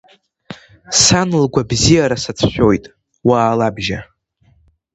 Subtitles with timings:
[1.03, 2.85] Сан лгәабзиара сацәшәоит,
[3.27, 3.99] уаалабжьа!